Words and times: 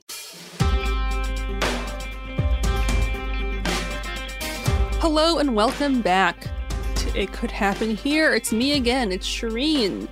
Hello 5.00 5.40
and 5.40 5.56
welcome 5.56 6.02
back 6.02 6.48
to 6.96 7.20
It 7.20 7.34
Could 7.34 7.50
Happen 7.50 7.96
Here. 7.96 8.32
It's 8.34 8.52
me 8.52 8.74
again, 8.74 9.12
it's 9.12 9.28
Shireen. 9.28 10.08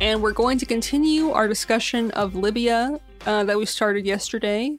And 0.00 0.22
we're 0.22 0.32
going 0.32 0.56
to 0.58 0.66
continue 0.66 1.30
our 1.30 1.48
discussion 1.48 2.10
of 2.12 2.34
Libya 2.34 2.98
uh, 3.26 3.44
that 3.44 3.58
we 3.58 3.66
started 3.66 4.06
yesterday. 4.06 4.78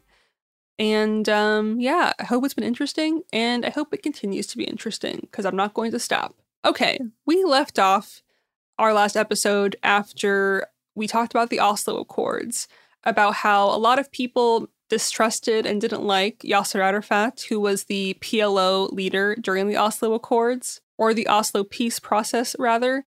And 0.79 1.29
um, 1.29 1.79
yeah, 1.79 2.13
I 2.19 2.23
hope 2.23 2.45
it's 2.45 2.53
been 2.53 2.63
interesting, 2.63 3.23
and 3.33 3.65
I 3.65 3.71
hope 3.71 3.93
it 3.93 4.03
continues 4.03 4.45
to 4.47 4.57
be 4.57 4.63
interesting 4.63 5.19
because 5.21 5.45
I'm 5.45 5.55
not 5.55 5.73
going 5.73 5.91
to 5.91 5.99
stop. 5.99 6.35
Okay, 6.67 7.00
we 7.25 7.45
left 7.45 7.79
off 7.79 8.22
our 8.78 8.94
last 8.94 9.16
episode 9.16 9.78
after 9.83 10.67
we 10.95 11.07
talked 11.07 11.31
about 11.31 11.50
the 11.50 11.61
Oslo 11.61 11.97
Accords, 12.01 12.67
about 13.05 13.35
how 13.35 13.69
a 13.69 13.79
lot 13.79 14.00
of 14.00 14.11
people 14.11 14.67
distrusted 14.89 15.66
and 15.66 15.79
didn't 15.79 16.03
like 16.03 16.39
Yasser 16.39 16.81
Arafat, 16.81 17.45
who 17.47 17.61
was 17.61 17.85
the 17.85 18.17
PLO 18.19 18.91
leader 18.91 19.38
during 19.39 19.69
the 19.69 19.78
Oslo 19.78 20.13
Accords, 20.13 20.81
or 20.97 21.13
the 21.13 21.29
Oslo 21.29 21.63
peace 21.63 22.01
process, 22.01 22.53
rather. 22.59 23.05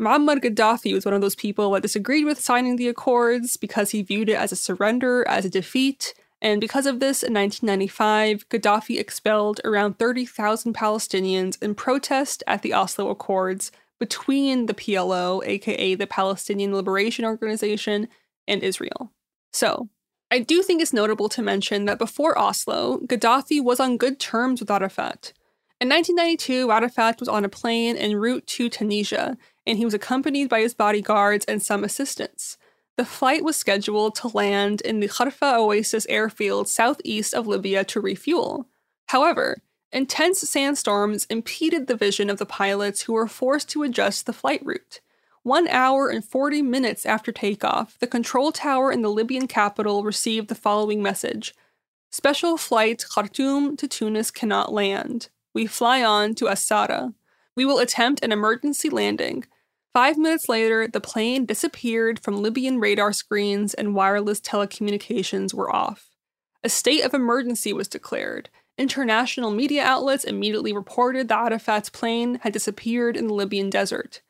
Muammar 0.00 0.38
Gaddafi 0.38 0.94
was 0.94 1.04
one 1.04 1.14
of 1.14 1.20
those 1.20 1.34
people 1.34 1.72
that 1.72 1.82
disagreed 1.82 2.24
with 2.24 2.38
signing 2.38 2.76
the 2.76 2.86
Accords 2.86 3.56
because 3.56 3.90
he 3.90 4.02
viewed 4.02 4.28
it 4.28 4.34
as 4.36 4.52
a 4.52 4.56
surrender, 4.56 5.26
as 5.26 5.44
a 5.44 5.50
defeat, 5.50 6.14
and 6.42 6.60
because 6.60 6.86
of 6.86 7.00
this, 7.00 7.22
in 7.22 7.32
1995, 7.32 8.48
Gaddafi 8.48 8.98
expelled 8.98 9.60
around 9.64 9.98
30,000 9.98 10.74
Palestinians 10.74 11.60
in 11.62 11.74
protest 11.74 12.42
at 12.46 12.62
the 12.62 12.74
Oslo 12.74 13.08
Accords 13.08 13.72
between 13.98 14.66
the 14.66 14.74
PLO, 14.74 15.42
aka 15.44 15.94
the 15.94 16.06
Palestinian 16.06 16.74
Liberation 16.74 17.24
Organization, 17.24 18.08
and 18.46 18.62
Israel. 18.62 19.12
So, 19.52 19.88
I 20.30 20.40
do 20.40 20.62
think 20.62 20.82
it's 20.82 20.92
notable 20.92 21.28
to 21.30 21.42
mention 21.42 21.84
that 21.86 21.98
before 21.98 22.38
Oslo, 22.38 22.98
Gaddafi 22.98 23.62
was 23.62 23.80
on 23.80 23.96
good 23.96 24.18
terms 24.18 24.60
with 24.60 24.70
Arafat. 24.70 25.32
In 25.80 25.88
1992, 25.88 26.70
Arafat 26.70 27.20
was 27.20 27.28
on 27.28 27.44
a 27.44 27.48
plane 27.48 27.96
en 27.96 28.16
route 28.16 28.46
to 28.48 28.68
Tunisia, 28.68 29.38
and 29.66 29.78
he 29.78 29.84
was 29.84 29.94
accompanied 29.94 30.48
by 30.48 30.60
his 30.60 30.74
bodyguards 30.74 31.44
and 31.46 31.62
some 31.62 31.84
assistants. 31.84 32.58
The 32.96 33.04
flight 33.04 33.44
was 33.44 33.56
scheduled 33.56 34.14
to 34.16 34.28
land 34.28 34.80
in 34.80 35.00
the 35.00 35.08
Kufra 35.08 35.58
Oasis 35.58 36.06
airfield 36.08 36.68
southeast 36.68 37.34
of 37.34 37.46
Libya 37.46 37.84
to 37.84 38.00
refuel. 38.00 38.68
However, 39.08 39.58
intense 39.92 40.40
sandstorms 40.40 41.26
impeded 41.26 41.86
the 41.86 41.96
vision 41.96 42.30
of 42.30 42.38
the 42.38 42.46
pilots 42.46 43.02
who 43.02 43.12
were 43.12 43.28
forced 43.28 43.68
to 43.70 43.82
adjust 43.82 44.24
the 44.24 44.32
flight 44.32 44.64
route. 44.64 45.00
One 45.42 45.68
hour 45.68 46.08
and 46.08 46.24
40 46.24 46.62
minutes 46.62 47.04
after 47.04 47.32
takeoff, 47.32 47.98
the 47.98 48.06
control 48.06 48.50
tower 48.50 48.90
in 48.90 49.02
the 49.02 49.10
Libyan 49.10 49.46
capital 49.46 50.02
received 50.02 50.48
the 50.48 50.54
following 50.54 51.02
message 51.02 51.54
Special 52.10 52.56
flight 52.56 53.04
Khartoum 53.10 53.76
to 53.76 53.86
Tunis 53.86 54.30
cannot 54.30 54.72
land. 54.72 55.28
We 55.52 55.66
fly 55.66 56.02
on 56.02 56.34
to 56.36 56.46
Asara. 56.46 57.12
We 57.54 57.66
will 57.66 57.78
attempt 57.78 58.24
an 58.24 58.32
emergency 58.32 58.88
landing. 58.88 59.44
Five 59.96 60.18
minutes 60.18 60.46
later, 60.46 60.86
the 60.86 61.00
plane 61.00 61.46
disappeared 61.46 62.18
from 62.18 62.42
Libyan 62.42 62.78
radar 62.78 63.14
screens 63.14 63.72
and 63.72 63.94
wireless 63.94 64.42
telecommunications 64.42 65.54
were 65.54 65.74
off. 65.74 66.10
A 66.62 66.68
state 66.68 67.02
of 67.02 67.14
emergency 67.14 67.72
was 67.72 67.88
declared. 67.88 68.50
International 68.76 69.50
media 69.50 69.82
outlets 69.82 70.24
immediately 70.24 70.74
reported 70.74 71.28
that 71.28 71.38
Arafat's 71.38 71.88
plane 71.88 72.40
had 72.42 72.52
disappeared 72.52 73.16
in 73.16 73.26
the 73.26 73.32
Libyan 73.32 73.70
desert. 73.70 74.20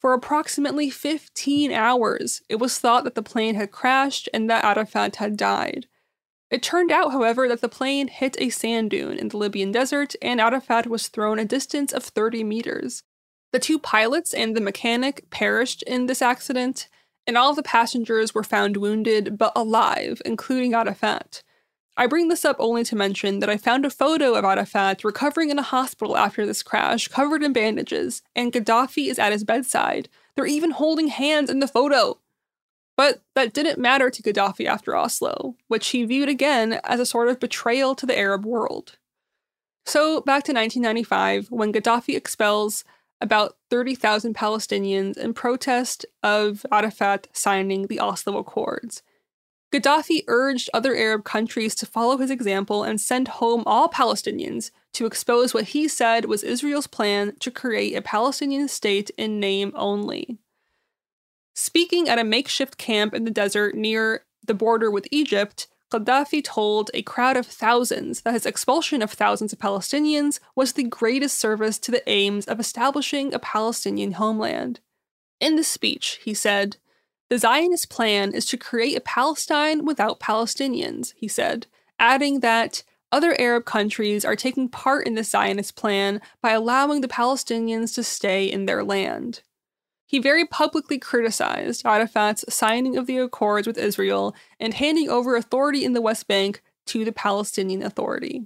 For 0.00 0.12
approximately 0.12 0.90
15 0.90 1.70
hours, 1.70 2.42
it 2.48 2.56
was 2.56 2.80
thought 2.80 3.04
that 3.04 3.14
the 3.14 3.22
plane 3.22 3.54
had 3.54 3.70
crashed 3.70 4.28
and 4.34 4.50
that 4.50 4.64
Arafat 4.64 5.14
had 5.14 5.36
died. 5.36 5.86
It 6.50 6.64
turned 6.64 6.90
out, 6.90 7.12
however, 7.12 7.46
that 7.46 7.60
the 7.60 7.68
plane 7.68 8.08
hit 8.08 8.34
a 8.40 8.50
sand 8.50 8.90
dune 8.90 9.18
in 9.18 9.28
the 9.28 9.36
Libyan 9.36 9.70
desert 9.70 10.16
and 10.20 10.40
Arafat 10.40 10.88
was 10.88 11.06
thrown 11.06 11.38
a 11.38 11.44
distance 11.44 11.92
of 11.92 12.02
30 12.02 12.42
meters. 12.42 13.04
The 13.52 13.58
two 13.58 13.78
pilots 13.78 14.32
and 14.32 14.56
the 14.56 14.60
mechanic 14.60 15.28
perished 15.30 15.82
in 15.82 16.06
this 16.06 16.22
accident, 16.22 16.88
and 17.26 17.36
all 17.36 17.50
of 17.50 17.56
the 17.56 17.62
passengers 17.62 18.34
were 18.34 18.42
found 18.42 18.78
wounded 18.78 19.36
but 19.36 19.52
alive, 19.54 20.22
including 20.24 20.74
Arafat. 20.74 21.42
I 21.96 22.06
bring 22.06 22.28
this 22.28 22.46
up 22.46 22.56
only 22.58 22.84
to 22.84 22.96
mention 22.96 23.40
that 23.40 23.50
I 23.50 23.58
found 23.58 23.84
a 23.84 23.90
photo 23.90 24.34
of 24.34 24.44
Arafat 24.44 25.04
recovering 25.04 25.50
in 25.50 25.58
a 25.58 25.62
hospital 25.62 26.16
after 26.16 26.46
this 26.46 26.62
crash, 26.62 27.08
covered 27.08 27.42
in 27.42 27.52
bandages, 27.52 28.22
and 28.34 28.52
Gaddafi 28.52 29.08
is 29.08 29.18
at 29.18 29.32
his 29.32 29.44
bedside. 29.44 30.08
They're 30.34 30.46
even 30.46 30.70
holding 30.70 31.08
hands 31.08 31.50
in 31.50 31.58
the 31.60 31.68
photo. 31.68 32.18
But 32.96 33.20
that 33.34 33.52
didn't 33.52 33.78
matter 33.78 34.08
to 34.08 34.22
Gaddafi 34.22 34.66
after 34.66 34.96
Oslo, 34.96 35.56
which 35.68 35.88
he 35.88 36.04
viewed 36.04 36.30
again 36.30 36.80
as 36.84 37.00
a 37.00 37.06
sort 37.06 37.28
of 37.28 37.40
betrayal 37.40 37.94
to 37.96 38.06
the 38.06 38.18
Arab 38.18 38.46
world. 38.46 38.96
So, 39.84 40.20
back 40.20 40.44
to 40.44 40.52
1995, 40.52 41.50
when 41.50 41.72
Gaddafi 41.72 42.16
expels 42.16 42.84
about 43.22 43.56
30,000 43.70 44.34
Palestinians 44.34 45.16
in 45.16 45.32
protest 45.32 46.04
of 46.22 46.66
Arafat 46.70 47.28
signing 47.32 47.86
the 47.86 48.00
Oslo 48.00 48.36
Accords. 48.36 49.02
Gaddafi 49.72 50.24
urged 50.28 50.68
other 50.74 50.94
Arab 50.94 51.24
countries 51.24 51.74
to 51.76 51.86
follow 51.86 52.18
his 52.18 52.30
example 52.30 52.82
and 52.82 53.00
send 53.00 53.28
home 53.28 53.62
all 53.64 53.88
Palestinians 53.88 54.70
to 54.92 55.06
expose 55.06 55.54
what 55.54 55.68
he 55.68 55.88
said 55.88 56.26
was 56.26 56.42
Israel's 56.42 56.86
plan 56.86 57.34
to 57.40 57.50
create 57.50 57.96
a 57.96 58.02
Palestinian 58.02 58.68
state 58.68 59.10
in 59.16 59.40
name 59.40 59.72
only. 59.74 60.36
Speaking 61.54 62.08
at 62.08 62.18
a 62.18 62.24
makeshift 62.24 62.76
camp 62.76 63.14
in 63.14 63.24
the 63.24 63.30
desert 63.30 63.74
near 63.74 64.24
the 64.44 64.52
border 64.52 64.90
with 64.90 65.08
Egypt, 65.10 65.68
Gaddafi 65.92 66.42
told 66.42 66.90
a 66.94 67.02
crowd 67.02 67.36
of 67.36 67.46
thousands 67.46 68.22
that 68.22 68.32
his 68.32 68.46
expulsion 68.46 69.02
of 69.02 69.10
thousands 69.10 69.52
of 69.52 69.58
Palestinians 69.58 70.40
was 70.56 70.72
the 70.72 70.84
greatest 70.84 71.38
service 71.38 71.78
to 71.80 71.90
the 71.90 72.08
aims 72.08 72.46
of 72.46 72.58
establishing 72.58 73.34
a 73.34 73.38
Palestinian 73.38 74.12
homeland. 74.12 74.80
In 75.38 75.56
the 75.56 75.64
speech, 75.64 76.18
he 76.24 76.32
said, 76.32 76.78
The 77.28 77.38
Zionist 77.38 77.90
plan 77.90 78.32
is 78.32 78.46
to 78.46 78.56
create 78.56 78.96
a 78.96 79.02
Palestine 79.02 79.84
without 79.84 80.18
Palestinians, 80.18 81.12
he 81.14 81.28
said, 81.28 81.66
adding 81.98 82.40
that 82.40 82.84
other 83.10 83.38
Arab 83.38 83.66
countries 83.66 84.24
are 84.24 84.34
taking 84.34 84.70
part 84.70 85.06
in 85.06 85.14
the 85.14 85.22
Zionist 85.22 85.76
plan 85.76 86.22
by 86.40 86.52
allowing 86.52 87.02
the 87.02 87.08
Palestinians 87.08 87.94
to 87.96 88.02
stay 88.02 88.46
in 88.46 88.64
their 88.64 88.82
land. 88.82 89.42
He 90.12 90.18
very 90.18 90.44
publicly 90.44 90.98
criticized 90.98 91.86
Arafat's 91.86 92.44
signing 92.54 92.98
of 92.98 93.06
the 93.06 93.16
accords 93.16 93.66
with 93.66 93.78
Israel 93.78 94.36
and 94.60 94.74
handing 94.74 95.08
over 95.08 95.34
authority 95.34 95.86
in 95.86 95.94
the 95.94 96.02
West 96.02 96.28
Bank 96.28 96.62
to 96.88 97.02
the 97.02 97.12
Palestinian 97.12 97.82
Authority. 97.82 98.42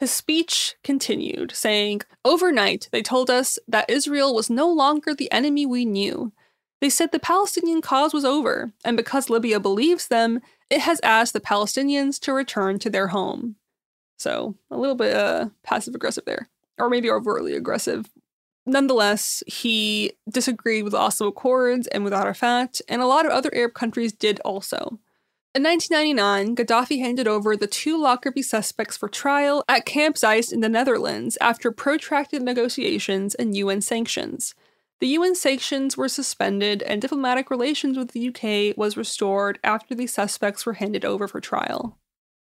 His 0.00 0.10
speech 0.10 0.74
continued, 0.82 1.52
saying, 1.54 2.00
Overnight, 2.24 2.88
they 2.92 3.02
told 3.02 3.28
us 3.28 3.58
that 3.68 3.90
Israel 3.90 4.34
was 4.34 4.48
no 4.48 4.72
longer 4.72 5.14
the 5.14 5.30
enemy 5.30 5.66
we 5.66 5.84
knew. 5.84 6.32
They 6.80 6.88
said 6.88 7.12
the 7.12 7.18
Palestinian 7.18 7.82
cause 7.82 8.14
was 8.14 8.24
over, 8.24 8.72
and 8.82 8.96
because 8.96 9.28
Libya 9.28 9.60
believes 9.60 10.08
them, 10.08 10.40
it 10.70 10.80
has 10.80 10.98
asked 11.02 11.34
the 11.34 11.40
Palestinians 11.40 12.18
to 12.20 12.32
return 12.32 12.78
to 12.78 12.88
their 12.88 13.08
home. 13.08 13.56
So, 14.16 14.54
a 14.70 14.78
little 14.78 14.96
bit 14.96 15.14
uh, 15.14 15.50
passive 15.62 15.94
aggressive 15.94 16.24
there, 16.24 16.48
or 16.78 16.88
maybe 16.88 17.10
overtly 17.10 17.54
aggressive 17.54 18.08
Nonetheless, 18.66 19.44
he 19.46 20.12
disagreed 20.28 20.82
with 20.82 20.92
the 20.92 20.98
Oslo 20.98 21.28
Accords 21.28 21.86
and 21.86 22.02
with 22.02 22.12
Arafat, 22.12 22.80
and 22.88 23.00
a 23.00 23.06
lot 23.06 23.24
of 23.24 23.32
other 23.32 23.54
Arab 23.54 23.74
countries 23.74 24.12
did 24.12 24.40
also. 24.40 24.98
In 25.54 25.62
1999, 25.62 26.56
Gaddafi 26.56 26.98
handed 26.98 27.26
over 27.26 27.56
the 27.56 27.66
two 27.66 27.96
Lockerbie 27.96 28.42
suspects 28.42 28.96
for 28.96 29.08
trial 29.08 29.64
at 29.68 29.86
Camp 29.86 30.16
Zeist 30.16 30.52
in 30.52 30.60
the 30.60 30.68
Netherlands 30.68 31.38
after 31.40 31.70
protracted 31.70 32.42
negotiations 32.42 33.34
and 33.36 33.56
UN 33.56 33.80
sanctions. 33.80 34.54
The 35.00 35.08
UN 35.08 35.34
sanctions 35.34 35.96
were 35.96 36.08
suspended, 36.08 36.82
and 36.82 37.00
diplomatic 37.00 37.50
relations 37.50 37.96
with 37.96 38.10
the 38.10 38.28
UK 38.28 38.76
was 38.76 38.96
restored 38.96 39.58
after 39.62 39.94
the 39.94 40.06
suspects 40.06 40.66
were 40.66 40.74
handed 40.74 41.04
over 41.04 41.28
for 41.28 41.40
trial. 41.40 41.98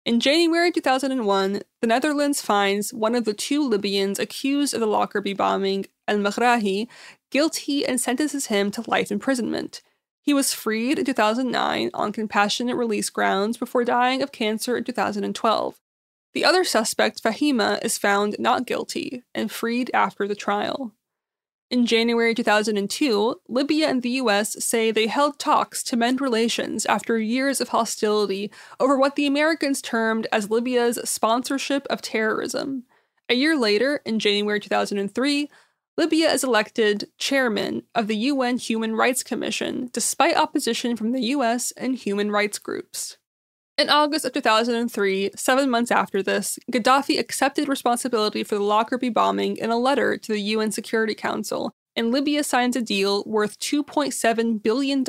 In 0.06 0.20
January 0.20 0.72
2001, 0.72 1.62
the 1.82 1.88
Netherlands 1.88 2.42
finds 2.42 2.94
one 2.94 3.16
of 3.16 3.24
the 3.24 3.34
two 3.34 3.68
Libyans 3.68 4.20
accused 4.20 4.74
of 4.74 4.82
the 4.82 4.86
Lockerbie 4.86 5.34
bombing, 5.34 5.86
El 6.08 6.18
Megrahi, 6.18 6.88
guilty 7.32 7.86
and 7.86 8.00
sentences 8.00 8.48
him 8.48 8.72
to 8.72 8.90
life 8.90 9.12
imprisonment. 9.12 9.82
He 10.22 10.34
was 10.34 10.54
freed 10.54 11.00
in 11.00 11.06
2009 11.06 11.90
on 11.94 12.12
compassionate 12.14 12.78
release 12.78 13.10
grounds 13.10 13.58
before 13.58 13.84
dying 13.84 14.22
of 14.22 14.32
cancer 14.32 14.78
in 14.78 14.84
2012. 14.84 15.80
The 16.34 16.46
other 16.46 16.64
suspect, 16.64 17.22
Fhimah, 17.22 17.84
is 17.84 17.98
found 17.98 18.38
not 18.40 18.66
guilty 18.66 19.24
and 19.36 19.52
freed 19.52 19.92
after 19.94 20.28
the 20.28 20.36
trial. 20.36 20.94
In 21.70 21.86
January 21.86 22.36
2002, 22.36 23.42
Libya 23.48 23.88
and 23.88 24.02
the 24.02 24.22
US 24.22 24.64
say 24.64 24.92
they 24.92 25.08
held 25.08 25.40
talks 25.40 25.84
to 25.84 25.98
mend 25.98 26.22
relations 26.22 26.86
after 26.86 27.18
years 27.18 27.60
of 27.60 27.70
hostility 27.70 28.52
over 28.80 28.98
what 28.98 29.16
the 29.16 29.26
Americans 29.26 29.82
termed 29.82 30.28
as 30.32 30.50
Libya's 30.52 31.00
sponsorship 31.04 31.88
of 31.90 32.02
terrorism. 32.02 32.84
A 33.28 33.34
year 33.34 33.58
later, 33.58 34.02
in 34.06 34.20
January 34.20 34.60
2003, 34.60 35.50
Libya 35.96 36.32
is 36.32 36.44
elected 36.44 37.10
chairman 37.20 37.84
of 37.94 38.08
the 38.08 38.16
UN 38.16 38.58
Human 38.58 38.96
Rights 38.96 39.22
Commission 39.22 39.92
despite 39.94 40.36
opposition 40.36 40.98
from 40.98 41.12
the 41.12 41.22
US 41.26 41.72
and 41.78 41.96
human 41.96 42.32
rights 42.32 42.58
groups. 42.58 43.18
In 43.78 43.90
August 43.90 44.26
of 44.26 44.34
2003, 44.34 45.32
seven 45.36 45.70
months 45.70 45.92
after 45.92 46.24
this, 46.24 46.58
Gaddafi 46.72 47.20
accepted 47.20 47.68
responsibility 47.68 48.44
for 48.44 48.56
the 48.56 48.64
Lockerbie 48.64 49.10
bombing 49.10 49.56
in 49.58 49.70
a 49.70 49.78
letter 49.78 50.18
to 50.18 50.32
the 50.32 50.42
UN 50.42 50.72
Security 50.72 51.14
Council, 51.14 51.72
and 51.96 52.12
Libya 52.12 52.44
signs 52.44 52.76
a 52.76 52.82
deal 52.82 53.24
worth 53.28 53.60
$2.7 53.60 54.64
billion 54.64 55.04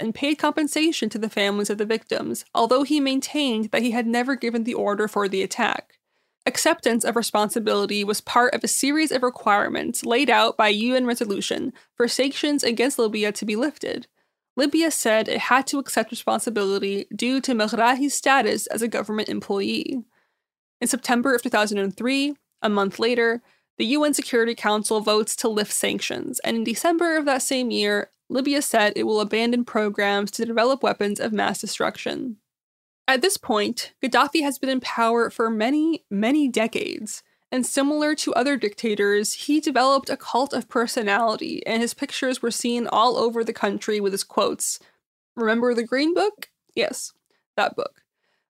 and 0.00 0.14
paid 0.14 0.36
compensation 0.36 1.08
to 1.08 1.18
the 1.18 1.30
families 1.30 1.70
of 1.70 1.78
the 1.78 1.86
victims, 1.86 2.44
although 2.52 2.82
he 2.82 2.98
maintained 2.98 3.70
that 3.70 3.82
he 3.82 3.92
had 3.92 4.08
never 4.08 4.34
given 4.34 4.64
the 4.64 4.74
order 4.74 5.06
for 5.06 5.28
the 5.28 5.42
attack. 5.42 5.98
Acceptance 6.48 7.04
of 7.04 7.16
responsibility 7.16 8.04
was 8.04 8.20
part 8.20 8.54
of 8.54 8.62
a 8.62 8.68
series 8.68 9.10
of 9.10 9.24
requirements 9.24 10.06
laid 10.06 10.30
out 10.30 10.56
by 10.56 10.68
UN 10.68 11.04
resolution 11.04 11.72
for 11.96 12.06
sanctions 12.06 12.62
against 12.62 13.00
Libya 13.00 13.32
to 13.32 13.44
be 13.44 13.56
lifted. 13.56 14.06
Libya 14.56 14.92
said 14.92 15.28
it 15.28 15.38
had 15.38 15.66
to 15.66 15.80
accept 15.80 16.12
responsibility 16.12 17.06
due 17.14 17.40
to 17.40 17.52
Megrahi's 17.52 18.14
status 18.14 18.68
as 18.68 18.80
a 18.80 18.88
government 18.88 19.28
employee. 19.28 20.04
In 20.80 20.86
September 20.86 21.34
of 21.34 21.42
2003, 21.42 22.36
a 22.62 22.68
month 22.68 23.00
later, 23.00 23.42
the 23.76 23.86
UN 23.86 24.14
Security 24.14 24.54
Council 24.54 25.00
votes 25.00 25.34
to 25.36 25.48
lift 25.48 25.72
sanctions, 25.72 26.38
and 26.40 26.56
in 26.56 26.64
December 26.64 27.16
of 27.16 27.24
that 27.24 27.42
same 27.42 27.72
year, 27.72 28.10
Libya 28.28 28.62
said 28.62 28.92
it 28.94 29.02
will 29.02 29.20
abandon 29.20 29.64
programs 29.64 30.30
to 30.32 30.46
develop 30.46 30.82
weapons 30.82 31.18
of 31.18 31.32
mass 31.32 31.60
destruction. 31.60 32.36
At 33.08 33.22
this 33.22 33.36
point, 33.36 33.92
Gaddafi 34.02 34.42
has 34.42 34.58
been 34.58 34.70
in 34.70 34.80
power 34.80 35.30
for 35.30 35.48
many, 35.48 36.04
many 36.10 36.48
decades, 36.48 37.22
and 37.52 37.64
similar 37.64 38.14
to 38.16 38.34
other 38.34 38.56
dictators, 38.56 39.32
he 39.32 39.60
developed 39.60 40.10
a 40.10 40.16
cult 40.16 40.52
of 40.52 40.68
personality, 40.68 41.64
and 41.66 41.80
his 41.80 41.94
pictures 41.94 42.42
were 42.42 42.50
seen 42.50 42.88
all 42.88 43.16
over 43.16 43.44
the 43.44 43.52
country 43.52 44.00
with 44.00 44.12
his 44.12 44.24
quotes. 44.24 44.80
Remember 45.36 45.72
the 45.72 45.84
Green 45.84 46.12
Book? 46.12 46.50
Yes, 46.74 47.12
that 47.56 47.76
book. 47.76 48.02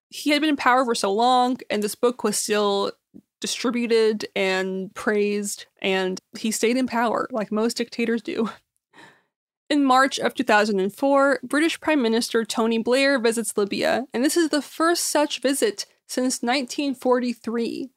He 0.09 0.31
had 0.31 0.41
been 0.41 0.51
in 0.51 0.57
power 0.57 0.83
for 0.83 0.95
so 0.95 1.13
long, 1.13 1.57
and 1.69 1.83
this 1.83 1.95
book 1.95 2.23
was 2.23 2.37
still 2.37 2.91
distributed 3.39 4.25
and 4.35 4.93
praised, 4.95 5.67
and 5.81 6.19
he 6.37 6.49
stayed 6.49 6.77
in 6.77 6.87
power 6.87 7.27
like 7.31 7.51
most 7.51 7.77
dictators 7.77 8.21
do. 8.21 8.49
In 9.69 9.83
March 9.83 10.17
of 10.17 10.33
2004, 10.33 11.41
British 11.43 11.81
Prime 11.81 12.01
Minister 12.01 12.45
Tony 12.45 12.77
Blair 12.77 13.19
visits 13.19 13.57
Libya, 13.57 14.05
and 14.13 14.23
this 14.23 14.37
is 14.37 14.47
the 14.47 14.61
first 14.61 15.07
such 15.07 15.41
visit 15.41 15.85
since 16.07 16.41
1943. 16.41 17.89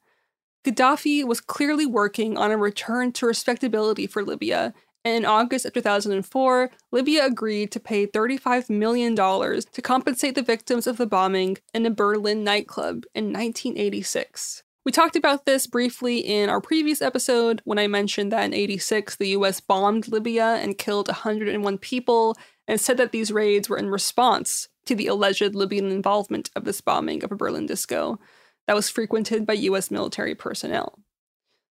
Gaddafi 0.65 1.23
was 1.23 1.39
clearly 1.39 1.85
working 1.85 2.37
on 2.37 2.51
a 2.51 2.57
return 2.57 3.13
to 3.13 3.25
respectability 3.25 4.05
for 4.05 4.21
Libya, 4.21 4.73
and 5.05 5.23
in 5.23 5.25
August 5.25 5.65
of 5.65 5.71
2004, 5.71 6.71
Libya 6.91 7.25
agreed 7.25 7.71
to 7.71 7.79
pay 7.79 8.05
$35 8.05 8.69
million 8.69 9.15
to 9.15 9.81
compensate 9.81 10.35
the 10.35 10.41
victims 10.41 10.87
of 10.87 10.97
the 10.97 11.07
bombing 11.07 11.57
in 11.73 11.85
a 11.85 11.89
Berlin 11.89 12.43
nightclub 12.43 13.05
in 13.15 13.31
1986. 13.31 14.63
We 14.83 14.91
talked 14.91 15.15
about 15.15 15.45
this 15.45 15.67
briefly 15.67 16.17
in 16.17 16.49
our 16.49 16.59
previous 16.59 17.03
episode 17.03 17.61
when 17.65 17.77
I 17.77 17.85
mentioned 17.85 18.31
that 18.31 18.45
in 18.45 18.53
86 18.53 19.15
the 19.15 19.29
US 19.29 19.59
bombed 19.59 20.07
Libya 20.07 20.55
and 20.55 20.77
killed 20.77 21.07
101 21.07 21.77
people 21.77 22.35
and 22.67 22.81
said 22.81 22.97
that 22.97 23.11
these 23.11 23.31
raids 23.31 23.69
were 23.69 23.77
in 23.77 23.91
response 23.91 24.69
to 24.87 24.95
the 24.95 25.05
alleged 25.05 25.53
Libyan 25.53 25.91
involvement 25.91 26.49
of 26.55 26.65
this 26.65 26.81
bombing 26.81 27.23
of 27.23 27.31
a 27.31 27.35
Berlin 27.35 27.67
disco 27.67 28.19
that 28.65 28.75
was 28.75 28.89
frequented 28.89 29.45
by 29.45 29.53
US 29.53 29.91
military 29.91 30.33
personnel. 30.33 30.97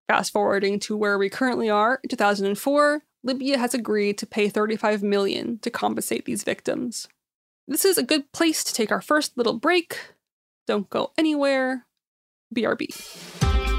Fast 0.08 0.32
forwarding 0.32 0.80
to 0.82 0.96
where 0.96 1.18
we 1.18 1.30
currently 1.30 1.70
are, 1.70 2.00
in 2.04 2.10
2004, 2.10 3.04
Libya 3.24 3.58
has 3.58 3.74
agreed 3.74 4.20
to 4.20 4.28
pay 4.28 4.50
35 4.50 5.01
million 5.01 5.58
to 5.60 5.72
compensate 5.72 6.25
these 6.25 6.44
victims. 6.44 7.08
This 7.68 7.86
is 7.86 7.98
a 7.98 8.04
good 8.04 8.32
place 8.32 8.63
to 8.63 8.74
take 8.74 8.92
our 8.92 9.01
first 9.01 9.36
little 9.36 9.58
break. 9.58 10.00
Don't 10.68 10.89
go 10.89 11.12
anywhere. 11.18 11.86
BRB. 12.53 13.79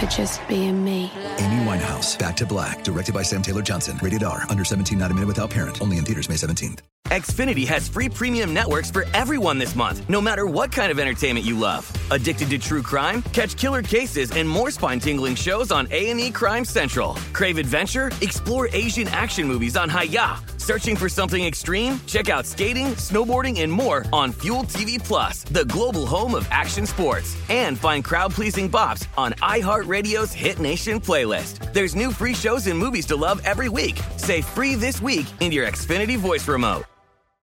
for 0.00 0.06
just 0.06 0.46
being 0.48 0.82
me. 0.82 1.12
Amy 1.38 1.64
Winehouse, 1.64 2.18
Back 2.18 2.36
to 2.38 2.46
Black, 2.46 2.82
directed 2.82 3.14
by 3.14 3.22
Sam 3.22 3.42
Taylor 3.42 3.62
Johnson. 3.62 3.98
Rated 4.02 4.22
R, 4.22 4.46
under 4.48 4.64
17, 4.64 4.98
not 4.98 5.10
a 5.10 5.14
minute 5.14 5.26
without 5.26 5.50
parent. 5.50 5.80
Only 5.82 5.98
in 5.98 6.04
theaters 6.04 6.28
May 6.28 6.36
17th. 6.36 6.80
Xfinity 7.08 7.66
has 7.66 7.88
free 7.88 8.08
premium 8.08 8.54
networks 8.54 8.90
for 8.90 9.04
everyone 9.14 9.58
this 9.58 9.74
month, 9.74 10.08
no 10.08 10.20
matter 10.20 10.46
what 10.46 10.70
kind 10.70 10.92
of 10.92 10.98
entertainment 11.00 11.44
you 11.44 11.58
love. 11.58 11.90
Addicted 12.10 12.50
to 12.50 12.58
true 12.58 12.82
crime? 12.82 13.22
Catch 13.32 13.56
killer 13.56 13.82
cases 13.82 14.30
and 14.30 14.48
more 14.48 14.70
spine-tingling 14.70 15.34
shows 15.34 15.72
on 15.72 15.88
A&E 15.90 16.30
Crime 16.30 16.64
Central. 16.64 17.14
Crave 17.32 17.58
adventure? 17.58 18.12
Explore 18.20 18.68
Asian 18.72 19.08
action 19.08 19.46
movies 19.46 19.76
on 19.76 19.88
Hi-YAH. 19.88 20.49
Searching 20.70 20.94
for 20.94 21.08
something 21.08 21.44
extreme? 21.44 22.00
Check 22.06 22.28
out 22.28 22.46
skating, 22.46 22.94
snowboarding, 22.94 23.60
and 23.62 23.72
more 23.72 24.04
on 24.12 24.30
Fuel 24.42 24.62
TV 24.62 25.02
Plus, 25.02 25.42
the 25.42 25.64
global 25.64 26.06
home 26.06 26.32
of 26.32 26.46
action 26.52 26.86
sports. 26.86 27.36
And 27.48 27.76
find 27.76 28.04
crowd-pleasing 28.04 28.70
bops 28.70 29.04
on 29.18 29.32
iHeartRadio's 29.42 30.32
Hit 30.32 30.60
Nation 30.60 31.00
playlist. 31.00 31.72
There's 31.72 31.96
new 31.96 32.12
free 32.12 32.34
shows 32.34 32.68
and 32.68 32.78
movies 32.78 33.04
to 33.06 33.16
love 33.16 33.42
every 33.44 33.68
week. 33.68 34.00
Say 34.16 34.42
free 34.42 34.76
this 34.76 35.02
week 35.02 35.26
in 35.40 35.50
your 35.50 35.66
Xfinity 35.66 36.16
voice 36.16 36.46
remote. 36.46 36.84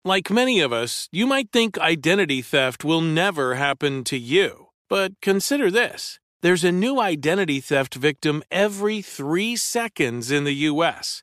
Like 0.03 0.31
many 0.31 0.61
of 0.61 0.73
us, 0.73 1.07
you 1.13 1.27
might 1.27 1.53
think 1.53 1.77
identity 1.77 2.41
theft 2.41 2.87
will 2.87 3.03
never 3.03 3.57
happen 3.57 4.03
to 4.05 4.17
you. 4.17 4.69
But 4.89 5.13
consider 5.21 5.71
this 5.71 6.19
there's 6.41 6.65
a 6.65 6.73
new 6.73 6.99
identity 6.99 7.61
theft 7.61 7.97
victim 7.97 8.43
every 8.51 9.03
three 9.03 9.57
seconds 9.57 10.31
in 10.31 10.45
the 10.45 10.55
U.S. 10.73 11.23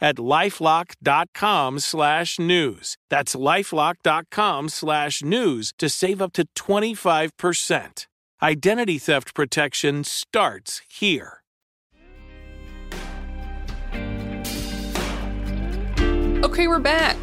at 0.00 0.16
lifelock.com 0.16 1.78
slash 1.78 2.38
news. 2.38 2.96
That's 3.08 3.34
lifelock.com 3.34 4.68
slash 4.68 5.22
news 5.22 5.72
to 5.78 5.88
save 5.88 6.20
up 6.20 6.32
to 6.34 6.46
25%. 6.56 8.06
Identity 8.42 8.98
theft 8.98 9.34
protection 9.34 10.02
starts 10.04 10.80
here. 10.88 11.40
Okay, 16.42 16.66
we're 16.68 16.78
back. 16.78 17.16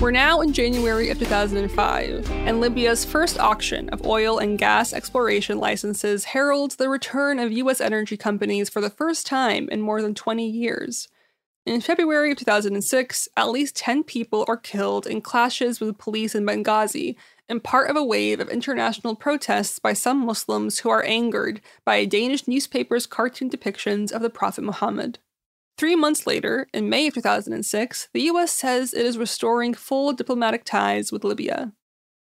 We're 0.00 0.10
now 0.10 0.40
in 0.40 0.52
January 0.52 1.10
of 1.10 1.18
2005, 1.18 2.30
and 2.30 2.60
Libya's 2.60 3.04
first 3.04 3.38
auction 3.38 3.88
of 3.90 4.04
oil 4.04 4.38
and 4.38 4.58
gas 4.58 4.92
exploration 4.92 5.58
licenses 5.58 6.24
heralds 6.24 6.74
the 6.74 6.88
return 6.88 7.38
of 7.38 7.52
U.S. 7.52 7.80
energy 7.80 8.16
companies 8.16 8.68
for 8.68 8.80
the 8.80 8.90
first 8.90 9.26
time 9.26 9.68
in 9.68 9.80
more 9.80 10.02
than 10.02 10.14
20 10.14 10.48
years. 10.48 11.06
In 11.64 11.80
February 11.80 12.32
of 12.32 12.38
2006, 12.38 13.28
at 13.36 13.50
least 13.50 13.76
10 13.76 14.02
people 14.02 14.44
are 14.48 14.56
killed 14.56 15.06
in 15.06 15.20
clashes 15.20 15.78
with 15.78 15.96
police 15.96 16.34
in 16.34 16.44
Benghazi, 16.44 17.14
and 17.48 17.62
part 17.62 17.88
of 17.88 17.96
a 17.96 18.04
wave 18.04 18.40
of 18.40 18.48
international 18.48 19.14
protests 19.14 19.78
by 19.78 19.92
some 19.92 20.26
Muslims 20.26 20.80
who 20.80 20.90
are 20.90 21.04
angered 21.04 21.60
by 21.84 21.96
a 21.96 22.06
Danish 22.06 22.48
newspaper's 22.48 23.06
cartoon 23.06 23.48
depictions 23.48 24.10
of 24.10 24.22
the 24.22 24.30
Prophet 24.30 24.64
Muhammad. 24.64 25.20
Three 25.78 25.94
months 25.94 26.26
later, 26.26 26.66
in 26.74 26.88
May 26.88 27.06
of 27.06 27.14
2006, 27.14 28.08
the 28.12 28.22
US 28.22 28.52
says 28.52 28.92
it 28.92 29.06
is 29.06 29.16
restoring 29.16 29.72
full 29.72 30.12
diplomatic 30.12 30.64
ties 30.64 31.12
with 31.12 31.22
Libya. 31.22 31.72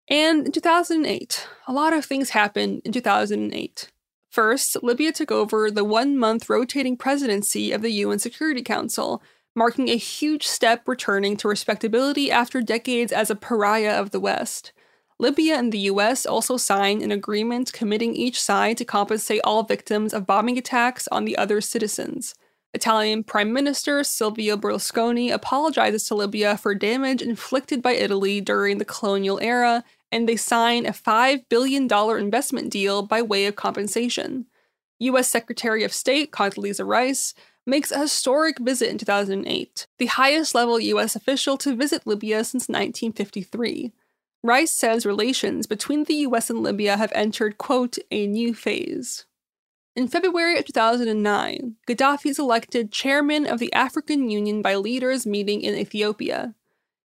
And 0.09 0.47
in 0.47 0.53
2008, 0.53 1.49
a 1.67 1.73
lot 1.73 1.95
of 1.95 2.05
things 2.05 2.31
happened 2.31 2.83
in 2.85 2.93
2008. 2.93 3.91
First, 4.35 4.83
Libya 4.83 5.13
took 5.13 5.31
over 5.31 5.71
the 5.71 5.85
one 5.85 6.19
month 6.19 6.51
rotating 6.51 6.97
presidency 6.97 7.71
of 7.71 7.83
the 7.83 7.93
UN 8.03 8.19
Security 8.19 8.63
Council, 8.63 9.23
marking 9.55 9.89
a 9.89 9.97
huge 9.97 10.45
step 10.45 10.89
returning 10.89 11.37
to 11.37 11.47
respectability 11.47 12.33
after 12.33 12.61
decades 12.61 13.13
as 13.13 13.31
a 13.31 13.37
pariah 13.37 13.93
of 13.93 14.11
the 14.11 14.19
West. 14.19 14.73
Libya 15.21 15.55
and 15.55 15.71
the 15.71 15.87
US 15.91 16.27
also 16.27 16.57
signed 16.57 17.01
an 17.01 17.13
agreement 17.13 17.73
committing 17.73 18.17
each 18.17 18.43
side 18.43 18.77
to 18.79 18.85
compensate 18.85 19.41
all 19.45 19.63
victims 19.63 20.13
of 20.13 20.27
bombing 20.27 20.59
attacks 20.59 21.07
on 21.13 21.25
the 21.25 21.39
other 21.39 21.61
citizens. 21.61 22.35
Italian 22.75 23.23
Prime 23.23 23.53
Minister 23.53 24.03
Silvio 24.03 24.57
Berlusconi 24.57 25.33
apologizes 25.33 26.07
to 26.09 26.17
Libya 26.17 26.57
for 26.57 26.75
damage 26.75 27.23
inflicted 27.23 27.81
by 27.81 27.93
Italy 27.93 28.41
during 28.41 28.79
the 28.79 28.85
colonial 28.85 29.39
era, 29.41 29.85
and 30.11 30.29
they 30.29 30.37
sign 30.37 30.85
a 30.85 30.91
$5 30.91 31.45
billion 31.49 31.89
investment 32.19 32.71
deal 32.71 33.03
by 33.03 33.23
way 33.23 33.47
of 33.47 33.55
compensation. 33.55 34.47
U.S. 34.99 35.29
Secretary 35.29 35.85
of 35.85 35.93
State 35.93 36.33
Condoleezza 36.33 36.85
Rice 36.87 37.33
makes 37.67 37.91
a 37.91 38.01
historic 38.01 38.59
visit 38.59 38.91
in 38.91 38.99
2008, 38.99 39.87
the 39.99 40.07
highest 40.07 40.55
level 40.55 40.79
U.S. 40.79 41.17
official 41.17 41.57
to 41.59 41.77
visit 41.77 42.07
Libya 42.07 42.45
since 42.45 42.69
1953. 42.69 43.93
Rice 44.43 44.73
says 44.73 45.07
relations 45.07 45.67
between 45.67 46.05
the 46.05 46.15
U.S. 46.15 46.51
and 46.51 46.63
Libya 46.63 46.97
have 46.97 47.13
entered, 47.15 47.57
quote, 47.57 47.97
a 48.11 48.27
new 48.27 48.53
phase. 48.53 49.25
In 49.97 50.09
February 50.09 50.59
of 50.59 50.65
2009, 50.65 51.77
Gaddafi 51.87 52.27
is 52.27 52.41
elected 52.41 52.91
chairman 52.91 53.47
of 53.47 53.61
the 53.61 53.73
African 53.73 54.29
Union 54.29 54.61
by 54.61 54.75
leaders 54.75 55.25
meeting 55.25 55.63
in 55.63 55.77
Ethiopia. 55.77 56.57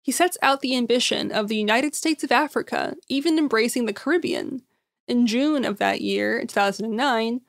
He 0.02 0.12
sets 0.12 0.40
out 0.42 0.62
the 0.62 0.76
ambition 0.76 1.32
of 1.32 1.50
the 1.50 1.56
United 1.56 1.94
States 1.94 2.24
of 2.24 2.32
Africa, 2.32 2.96
even 3.08 3.38
embracing 3.38 3.86
the 3.86 3.94
Caribbean. 3.94 4.64
In 5.08 5.28
June 5.28 5.66
of 5.66 5.78
that 5.78 6.02
year, 6.02 6.44
2009, 6.44 7.42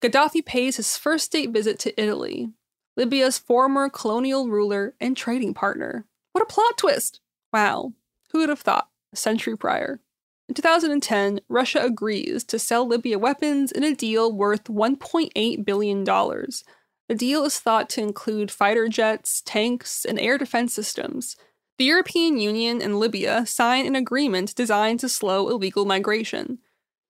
Gaddafi 0.00 0.44
pays 0.44 0.78
his 0.78 0.96
first 0.96 1.26
state 1.26 1.50
visit 1.50 1.78
to 1.80 2.00
Italy. 2.00 2.50
Libya's 2.96 3.38
former 3.38 3.88
colonial 3.88 4.48
ruler 4.48 4.94
and 5.00 5.16
trading 5.16 5.54
partner. 5.54 6.06
What 6.32 6.42
a 6.42 6.46
plot 6.46 6.76
twist! 6.76 7.20
Wow, 7.52 7.92
who 8.32 8.40
would 8.40 8.48
have 8.48 8.60
thought 8.60 8.88
a 9.12 9.16
century 9.16 9.56
prior? 9.56 10.00
In 10.48 10.54
2010, 10.54 11.40
Russia 11.48 11.80
agrees 11.82 12.44
to 12.44 12.58
sell 12.58 12.86
Libya 12.86 13.18
weapons 13.18 13.72
in 13.72 13.84
a 13.84 13.94
deal 13.94 14.32
worth 14.32 14.64
$1.8 14.64 15.64
billion. 15.64 16.04
The 16.04 17.14
deal 17.14 17.44
is 17.44 17.60
thought 17.60 17.88
to 17.90 18.02
include 18.02 18.50
fighter 18.50 18.88
jets, 18.88 19.40
tanks, 19.44 20.04
and 20.04 20.18
air 20.18 20.38
defense 20.38 20.74
systems. 20.74 21.36
The 21.78 21.84
European 21.84 22.38
Union 22.38 22.82
and 22.82 22.98
Libya 22.98 23.46
sign 23.46 23.86
an 23.86 23.96
agreement 23.96 24.54
designed 24.54 25.00
to 25.00 25.08
slow 25.08 25.48
illegal 25.48 25.84
migration. 25.84 26.58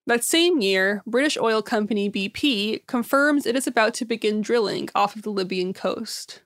That 0.05 0.23
same 0.23 0.61
year, 0.61 1.01
British 1.07 1.37
oil 1.37 1.61
company 1.61 2.09
BP 2.09 2.85
confirms 2.87 3.45
it 3.45 3.55
is 3.55 3.67
about 3.67 3.93
to 3.95 4.05
begin 4.05 4.41
drilling 4.41 4.89
off 4.93 5.15
of 5.15 5.21
the 5.21 5.31
Libyan 5.31 5.73
coast. 5.73 6.42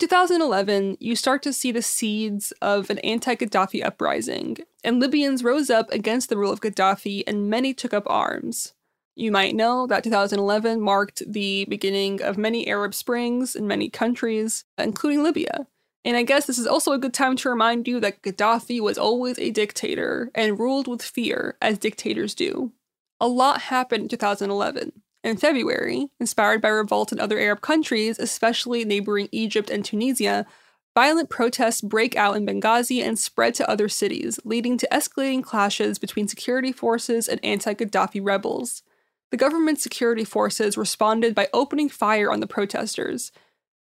In 0.00 0.08
2011, 0.08 0.96
you 0.98 1.14
start 1.14 1.42
to 1.42 1.52
see 1.52 1.72
the 1.72 1.82
seeds 1.82 2.54
of 2.62 2.88
an 2.88 2.98
anti 3.00 3.34
Gaddafi 3.34 3.84
uprising, 3.84 4.56
and 4.82 4.98
Libyans 4.98 5.44
rose 5.44 5.68
up 5.68 5.92
against 5.92 6.30
the 6.30 6.38
rule 6.38 6.50
of 6.50 6.62
Gaddafi 6.62 7.22
and 7.26 7.50
many 7.50 7.74
took 7.74 7.92
up 7.92 8.04
arms. 8.06 8.72
You 9.14 9.30
might 9.30 9.54
know 9.54 9.86
that 9.88 10.02
2011 10.02 10.80
marked 10.80 11.22
the 11.30 11.66
beginning 11.66 12.22
of 12.22 12.38
many 12.38 12.66
Arab 12.66 12.94
Springs 12.94 13.54
in 13.54 13.66
many 13.66 13.90
countries, 13.90 14.64
including 14.78 15.22
Libya. 15.22 15.66
And 16.02 16.16
I 16.16 16.22
guess 16.22 16.46
this 16.46 16.58
is 16.58 16.66
also 16.66 16.92
a 16.92 16.98
good 16.98 17.12
time 17.12 17.36
to 17.36 17.50
remind 17.50 17.86
you 17.86 18.00
that 18.00 18.22
Gaddafi 18.22 18.80
was 18.80 18.96
always 18.96 19.38
a 19.38 19.50
dictator 19.50 20.30
and 20.34 20.58
ruled 20.58 20.88
with 20.88 21.02
fear, 21.02 21.58
as 21.60 21.76
dictators 21.76 22.34
do. 22.34 22.72
A 23.20 23.28
lot 23.28 23.60
happened 23.60 24.04
in 24.04 24.08
2011. 24.08 24.92
In 25.22 25.36
February, 25.36 26.08
inspired 26.18 26.62
by 26.62 26.68
revolt 26.68 27.12
in 27.12 27.20
other 27.20 27.38
Arab 27.38 27.60
countries, 27.60 28.18
especially 28.18 28.84
neighboring 28.84 29.28
Egypt 29.32 29.68
and 29.68 29.84
Tunisia, 29.84 30.46
violent 30.94 31.28
protests 31.28 31.82
break 31.82 32.16
out 32.16 32.36
in 32.36 32.46
Benghazi 32.46 33.02
and 33.02 33.18
spread 33.18 33.54
to 33.56 33.68
other 33.68 33.88
cities, 33.88 34.40
leading 34.44 34.78
to 34.78 34.88
escalating 34.90 35.42
clashes 35.42 35.98
between 35.98 36.26
security 36.26 36.72
forces 36.72 37.28
and 37.28 37.38
anti 37.44 37.74
Gaddafi 37.74 38.20
rebels. 38.24 38.82
The 39.30 39.36
government's 39.36 39.82
security 39.82 40.24
forces 40.24 40.78
responded 40.78 41.34
by 41.34 41.48
opening 41.52 41.90
fire 41.90 42.32
on 42.32 42.40
the 42.40 42.46
protesters, 42.46 43.30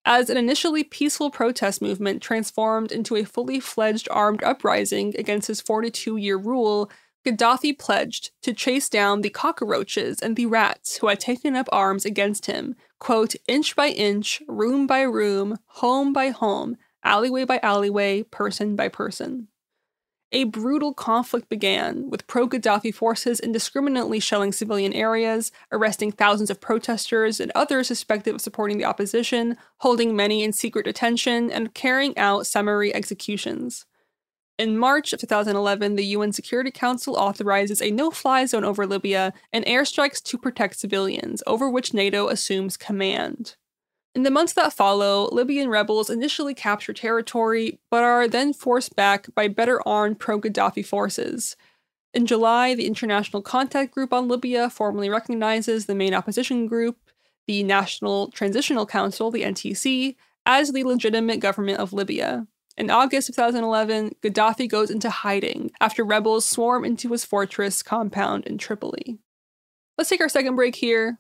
as 0.04 0.30
an 0.30 0.38
initially 0.38 0.84
peaceful 0.84 1.30
protest 1.30 1.82
movement 1.82 2.22
transformed 2.22 2.92
into 2.92 3.16
a 3.16 3.24
fully 3.24 3.60
fledged 3.60 4.08
armed 4.12 4.44
uprising 4.44 5.16
against 5.18 5.48
his 5.48 5.62
42 5.62 6.18
year 6.18 6.38
rule, 6.38 6.92
Gaddafi 7.26 7.78
pledged 7.78 8.32
to 8.42 8.54
chase 8.54 8.90
down 8.90 9.22
the 9.22 9.30
cockroaches 9.30 10.20
and 10.22 10.36
the 10.36 10.48
rats 10.48 10.98
who 10.98 11.08
had 11.08 11.20
taken 11.20 11.56
up 11.56 11.70
arms 11.72 12.04
against 12.04 12.48
him, 12.48 12.76
quote, 13.00 13.36
inch 13.48 13.76
by 13.76 13.90
inch, 13.90 14.42
room 14.48 14.88
by 14.88 15.02
room, 15.02 15.58
home 15.68 16.14
by 16.14 16.30
home, 16.30 16.78
alleyway 17.04 17.46
by 17.46 17.60
alleyway, 17.62 18.24
person 18.24 18.76
by 18.76 18.88
person. 18.88 19.48
A 20.34 20.46
brutal 20.46 20.94
conflict 20.94 21.50
began, 21.50 22.10
with 22.10 22.26
pro 22.26 22.48
Gaddafi 22.48 22.94
forces 22.94 23.40
indiscriminately 23.40 24.20
shelling 24.20 24.54
civilian 24.54 24.94
areas, 24.94 25.52
arresting 25.74 26.12
thousands 26.12 26.50
of 26.50 26.62
protesters 26.62 27.42
and 27.42 27.52
others 27.54 27.88
suspected 27.88 28.34
of 28.34 28.42
supporting 28.42 28.78
the 28.78 28.86
opposition, 28.86 29.58
holding 29.80 30.16
many 30.16 30.42
in 30.42 30.54
secret 30.54 30.86
detention, 30.86 31.52
and 31.52 31.74
carrying 31.74 32.18
out 32.18 32.48
summary 32.48 32.96
executions. 32.96 33.86
In 34.58 34.78
March 34.78 35.12
of 35.12 35.20
2011, 35.20 35.96
the 35.96 36.06
UN 36.06 36.32
Security 36.32 36.72
Council 36.72 37.16
authorizes 37.16 37.82
a 37.82 37.90
no 37.90 38.12
fly 38.12 38.46
zone 38.46 38.64
over 38.64 38.86
Libya 38.86 39.34
and 39.52 39.66
airstrikes 39.66 40.22
to 40.24 40.38
protect 40.38 40.78
civilians, 40.78 41.42
over 41.48 41.70
which 41.70 41.94
NATO 41.94 42.28
assumes 42.28 42.78
command. 42.78 43.56
In 44.14 44.24
the 44.24 44.32
months 44.32 44.54
that 44.54 44.74
follow, 44.74 45.30
Libyan 45.32 45.70
rebels 45.70 46.10
initially 46.10 46.54
capture 46.54 46.94
territory, 46.94 47.80
but 47.90 48.04
are 48.04 48.28
then 48.28 48.52
forced 48.52 48.96
back 48.96 49.34
by 49.34 49.48
better 49.48 49.86
armed 49.88 50.20
pro 50.20 50.40
Gaddafi 50.40 50.86
forces. 50.86 51.56
In 52.14 52.26
July, 52.26 52.76
the 52.76 52.88
International 52.88 53.42
Contact 53.42 53.94
Group 53.94 54.12
on 54.12 54.28
Libya 54.28 54.70
formally 54.70 55.10
recognizes 55.10 55.86
the 55.86 55.96
main 55.96 56.14
opposition 56.14 56.68
group, 56.68 56.98
the 57.48 57.64
National 57.64 58.30
Transitional 58.32 58.86
Council, 58.86 59.32
the 59.32 59.44
NTC, 59.44 60.18
as 60.46 60.74
the 60.74 60.84
legitimate 60.84 61.40
government 61.40 61.80
of 61.80 61.94
Libya. 61.94 62.48
In 62.78 62.90
August 62.90 63.28
2011, 63.28 64.16
Gaddafi 64.22 64.70
goes 64.70 64.90
into 64.90 65.10
hiding 65.10 65.72
after 65.82 66.04
rebels 66.04 66.46
swarm 66.46 66.86
into 66.86 67.12
his 67.12 67.26
fortress 67.26 67.84
compound 67.84 68.46
in 68.48 68.58
Tripoli. 68.58 69.20
Let's 69.98 70.10
take 70.10 70.22
our 70.22 70.30
second 70.30 70.56
break 70.56 70.76
here 70.76 71.20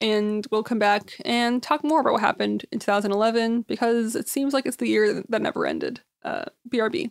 and 0.00 0.46
we'll 0.50 0.62
come 0.62 0.78
back 0.78 1.14
and 1.24 1.62
talk 1.62 1.82
more 1.82 2.00
about 2.00 2.12
what 2.12 2.22
happened 2.22 2.66
in 2.70 2.78
2011 2.78 3.62
because 3.62 4.14
it 4.14 4.28
seems 4.28 4.52
like 4.52 4.66
it's 4.66 4.76
the 4.76 4.88
year 4.88 5.22
that 5.28 5.42
never 5.42 5.66
ended. 5.66 6.00
Uh, 6.22 6.44
BRB. 6.68 7.10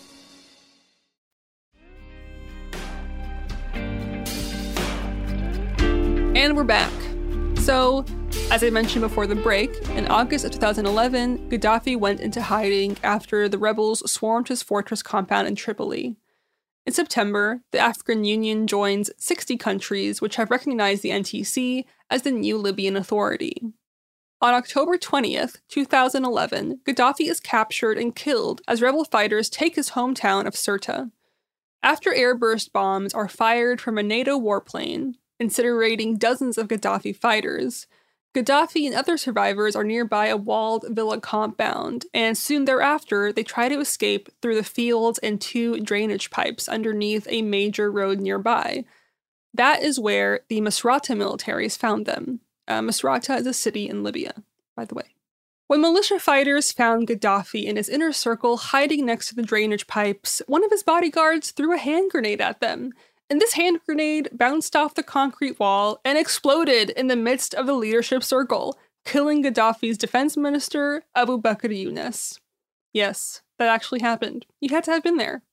And 6.33 6.55
we're 6.55 6.63
back. 6.63 6.93
So, 7.57 8.05
as 8.49 8.63
I 8.63 8.69
mentioned 8.69 9.01
before 9.01 9.27
the 9.27 9.35
break, 9.35 9.75
in 9.89 10.07
August 10.07 10.45
of 10.45 10.51
2011, 10.51 11.49
Gaddafi 11.49 11.99
went 11.99 12.21
into 12.21 12.41
hiding 12.41 12.95
after 13.03 13.49
the 13.49 13.57
rebels 13.57 14.09
swarmed 14.09 14.47
his 14.47 14.63
fortress 14.63 15.03
compound 15.03 15.49
in 15.49 15.55
Tripoli. 15.55 16.15
In 16.85 16.93
September, 16.93 17.61
the 17.71 17.79
African 17.79 18.23
Union 18.23 18.65
joins 18.65 19.11
60 19.17 19.57
countries 19.57 20.21
which 20.21 20.37
have 20.37 20.49
recognized 20.49 21.03
the 21.03 21.09
NTC 21.09 21.83
as 22.09 22.21
the 22.21 22.31
new 22.31 22.57
Libyan 22.57 22.95
authority. 22.95 23.61
On 24.41 24.53
October 24.53 24.97
20th, 24.97 25.57
2011, 25.67 26.79
Gaddafi 26.85 27.29
is 27.29 27.41
captured 27.41 27.97
and 27.97 28.15
killed 28.15 28.61
as 28.69 28.81
rebel 28.81 29.03
fighters 29.03 29.49
take 29.49 29.75
his 29.75 29.91
hometown 29.91 30.47
of 30.47 30.53
Sirte. 30.53 31.11
After 31.83 32.11
airburst 32.11 32.71
bombs 32.71 33.13
are 33.13 33.27
fired 33.27 33.81
from 33.81 33.97
a 33.97 34.03
NATO 34.03 34.39
warplane, 34.39 35.15
incinerating 35.41 36.19
dozens 36.19 36.57
of 36.57 36.67
Gaddafi 36.67 37.15
fighters, 37.15 37.87
Gaddafi 38.33 38.85
and 38.85 38.95
other 38.95 39.17
survivors 39.17 39.75
are 39.75 39.83
nearby 39.83 40.27
a 40.27 40.37
walled 40.37 40.85
villa 40.89 41.19
compound, 41.19 42.05
and 42.13 42.37
soon 42.37 42.63
thereafter, 42.63 43.33
they 43.33 43.43
try 43.43 43.67
to 43.67 43.81
escape 43.81 44.29
through 44.41 44.55
the 44.55 44.63
fields 44.63 45.19
and 45.19 45.41
two 45.41 45.81
drainage 45.81 46.29
pipes 46.29 46.69
underneath 46.69 47.27
a 47.29 47.41
major 47.41 47.91
road 47.91 48.21
nearby. 48.21 48.85
That 49.53 49.83
is 49.83 49.99
where 49.99 50.41
the 50.47 50.61
Misrata 50.61 51.13
militaries 51.15 51.77
found 51.77 52.05
them. 52.05 52.39
Uh, 52.69 52.79
Misrata 52.79 53.37
is 53.37 53.47
a 53.47 53.53
city 53.53 53.89
in 53.89 54.01
Libya, 54.01 54.43
by 54.77 54.85
the 54.85 54.95
way. 54.95 55.15
When 55.67 55.81
militia 55.81 56.19
fighters 56.19 56.71
found 56.71 57.07
Gaddafi 57.07 57.65
in 57.65 57.75
his 57.75 57.89
inner 57.89 58.13
circle 58.13 58.57
hiding 58.57 59.05
next 59.05 59.27
to 59.29 59.35
the 59.35 59.41
drainage 59.41 59.87
pipes, 59.87 60.41
one 60.47 60.63
of 60.63 60.71
his 60.71 60.83
bodyguards 60.83 61.51
threw 61.51 61.73
a 61.73 61.77
hand 61.77 62.11
grenade 62.11 62.39
at 62.39 62.61
them 62.61 62.93
and 63.31 63.39
this 63.39 63.53
hand 63.53 63.79
grenade 63.85 64.27
bounced 64.33 64.75
off 64.75 64.93
the 64.93 65.01
concrete 65.01 65.57
wall 65.57 66.01
and 66.03 66.17
exploded 66.17 66.89
in 66.89 67.07
the 67.07 67.15
midst 67.15 67.53
of 67.53 67.65
the 67.65 67.71
leadership 67.73 68.25
circle, 68.25 68.77
killing 69.05 69.41
Gaddafi's 69.41 69.97
defense 69.97 70.35
minister, 70.35 71.05
Abu 71.15 71.41
Bakr 71.41 71.73
Yunus. 71.73 72.41
Yes, 72.91 73.41
that 73.57 73.69
actually 73.69 74.01
happened. 74.01 74.45
You 74.59 74.75
had 74.75 74.83
to 74.83 74.91
have 74.91 75.01
been 75.01 75.15
there. 75.15 75.43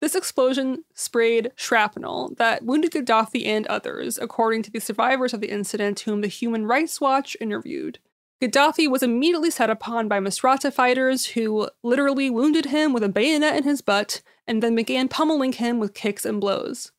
This 0.00 0.14
explosion 0.14 0.84
sprayed 0.94 1.52
shrapnel 1.54 2.32
that 2.38 2.64
wounded 2.64 2.92
Gaddafi 2.92 3.44
and 3.44 3.66
others, 3.66 4.16
according 4.16 4.62
to 4.62 4.70
the 4.70 4.80
survivors 4.80 5.34
of 5.34 5.42
the 5.42 5.50
incident, 5.50 6.00
whom 6.00 6.22
the 6.22 6.28
Human 6.28 6.64
Rights 6.64 6.98
Watch 6.98 7.36
interviewed. 7.42 7.98
Gaddafi 8.40 8.90
was 8.90 9.02
immediately 9.02 9.50
set 9.50 9.68
upon 9.68 10.08
by 10.08 10.18
Misrata 10.18 10.72
fighters 10.72 11.26
who 11.26 11.68
literally 11.82 12.30
wounded 12.30 12.64
him 12.64 12.94
with 12.94 13.02
a 13.02 13.10
bayonet 13.10 13.54
in 13.54 13.64
his 13.64 13.82
butt 13.82 14.22
and 14.46 14.62
then 14.62 14.74
began 14.74 15.08
pummeling 15.08 15.52
him 15.52 15.78
with 15.78 15.92
kicks 15.92 16.24
and 16.24 16.40
blows. 16.40 16.90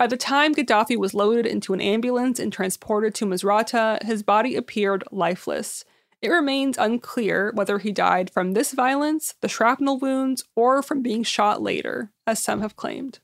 By 0.00 0.06
the 0.06 0.16
time 0.16 0.54
Gaddafi 0.54 0.96
was 0.96 1.12
loaded 1.12 1.44
into 1.44 1.74
an 1.74 1.82
ambulance 1.82 2.38
and 2.38 2.50
transported 2.50 3.14
to 3.16 3.26
Misrata, 3.26 4.02
his 4.02 4.22
body 4.22 4.56
appeared 4.56 5.04
lifeless. 5.12 5.84
It 6.22 6.30
remains 6.30 6.78
unclear 6.78 7.52
whether 7.54 7.78
he 7.78 7.92
died 7.92 8.30
from 8.30 8.52
this 8.52 8.72
violence, 8.72 9.34
the 9.42 9.48
shrapnel 9.48 9.98
wounds, 9.98 10.42
or 10.56 10.82
from 10.82 11.02
being 11.02 11.22
shot 11.22 11.60
later, 11.60 12.12
as 12.26 12.42
some 12.42 12.62
have 12.62 12.76
claimed. 12.76 13.18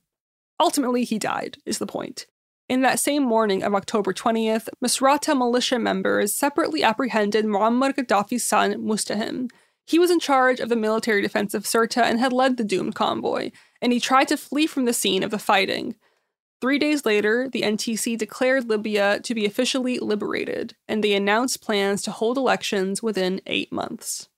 Ultimately, 0.61 1.05
he 1.05 1.19
died, 1.19 1.57
is 1.65 1.79
the 1.79 1.87
point. 1.87 2.27
In 2.69 2.83
that 2.83 3.01
same 3.01 3.23
morning 3.23 3.63
of 3.63 3.75
October 3.75 4.13
20th, 4.13 4.69
Misrata 4.85 5.35
militia 5.35 5.79
members 5.79 6.35
separately 6.35 6.83
apprehended 6.83 7.47
Muammar 7.47 7.95
Gaddafi's 7.95 8.45
son, 8.45 8.75
Mutassim. 8.75 9.49
He 9.87 9.99
was 9.99 10.11
in 10.11 10.21
charge 10.21 10.61
of 10.61 10.69
the 10.69 10.77
military 10.77 11.23
defense 11.23 11.55
of 11.55 11.65
Sirte 11.65 12.03
and 12.03 12.21
had 12.21 12.35
led 12.35 12.59
the 12.59 12.65
doomed 12.65 12.95
convoy, 12.95 13.51
and 13.81 13.95
he 13.95 13.99
tried 13.99 14.29
to 14.29 14.37
flee 14.37 14.67
from 14.67 14.85
the 14.85 14.93
scene 14.93 15.23
of 15.23 15.31
the 15.31 15.39
fighting. 15.39 15.95
Three 16.61 16.79
days 16.79 17.05
later, 17.05 17.49
the 17.51 17.63
NTC 17.63 18.17
declared 18.17 18.69
Libya 18.69 19.21
to 19.21 19.35
be 19.35 19.45
officially 19.45 19.99
liberated, 19.99 20.75
and 20.89 21.05
they 21.05 21.13
announced 21.13 21.63
plans 21.63 22.01
to 22.03 22.11
hold 22.11 22.39
elections 22.39 23.03
within 23.03 23.43
eight 23.47 23.71
months. 23.71 24.29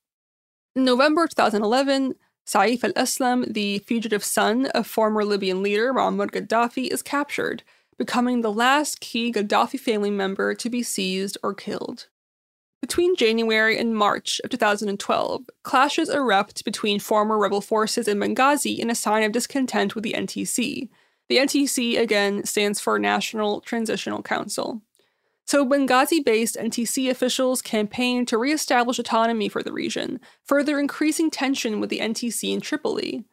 In 0.75 0.85
November 0.85 1.29
2011, 1.29 2.17
Saif 2.47 2.83
al 2.83 2.93
Islam, 3.01 3.45
the 3.49 3.79
fugitive 3.81 4.25
son 4.25 4.67
of 4.67 4.87
former 4.87 5.25
Libyan 5.25 5.63
leader 5.63 5.93
Muammar 5.93 6.29
Gaddafi, 6.31 6.91
is 6.91 7.03
captured, 7.03 7.63
becoming 7.99 8.41
the 8.41 8.53
last 8.53 9.01
key 9.01 9.31
Gaddafi 9.31 9.79
family 9.79 10.11
member 10.11 10.55
to 10.55 10.71
be 10.71 10.83
seized 10.83 11.39
or 11.43 11.55
killed. 11.55 12.09
Between 12.81 13.17
January 13.17 13.77
and 13.79 13.95
March 13.95 14.41
of 14.43 14.51
2012, 14.51 15.51
clashes 15.63 16.09
erupt 16.09 16.65
between 16.65 17.01
former 17.01 17.37
rebel 17.37 17.61
forces 17.61 18.09
in 18.09 18.19
Benghazi 18.19 18.79
in 18.79 18.89
a 18.89 18.95
sign 18.95 19.25
of 19.25 19.33
discontent 19.33 19.95
with 19.95 20.05
the 20.05 20.15
NTC, 20.15 20.89
the 21.29 21.39
NTC, 21.39 21.99
again, 21.99 22.45
stands 22.45 22.81
for 22.81 22.99
National 22.99 23.61
Transitional 23.61 24.23
Council. 24.23 24.83
So, 25.45 25.67
Benghazi 25.67 26.23
based 26.23 26.57
NTC 26.57 27.09
officials 27.11 27.63
campaigned 27.63 28.29
to 28.29 28.39
reestablish 28.39 28.99
autonomy 28.99 29.49
for 29.49 29.63
the 29.63 29.73
region, 29.73 30.21
further 30.45 30.79
increasing 30.79 31.31
tension 31.31 31.81
with 31.81 31.89
the 31.89 32.01
NTC 32.01 32.53
in 32.53 32.61
Tripoli. 32.61 33.25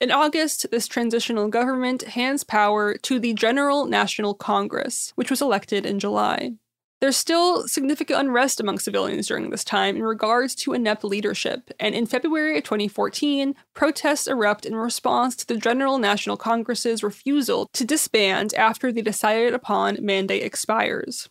In 0.00 0.10
August, 0.10 0.70
this 0.70 0.88
transitional 0.88 1.48
government 1.48 2.02
hands 2.02 2.44
power 2.44 2.96
to 2.96 3.18
the 3.18 3.34
General 3.34 3.84
National 3.84 4.32
Congress, 4.32 5.12
which 5.16 5.28
was 5.28 5.42
elected 5.42 5.84
in 5.84 5.98
July. 5.98 6.54
There's 7.00 7.16
still 7.16 7.66
significant 7.66 8.20
unrest 8.20 8.60
among 8.60 8.78
civilians 8.78 9.26
during 9.26 9.48
this 9.48 9.64
time 9.64 9.96
in 9.96 10.02
regards 10.02 10.54
to 10.56 10.74
inept 10.74 11.02
leadership, 11.02 11.70
and 11.80 11.94
in 11.94 12.04
February 12.04 12.58
of 12.58 12.64
2014, 12.64 13.54
protests 13.72 14.26
erupt 14.26 14.66
in 14.66 14.76
response 14.76 15.34
to 15.36 15.46
the 15.46 15.56
General 15.56 15.96
National 15.96 16.36
Congress's 16.36 17.02
refusal 17.02 17.70
to 17.72 17.86
disband 17.86 18.52
after 18.52 18.92
the 18.92 19.00
decided 19.00 19.54
upon 19.54 19.96
mandate 20.04 20.42
expires. 20.42 21.30